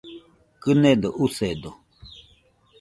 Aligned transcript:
Kɨnedo, 0.61 1.09
usedo 1.23 1.71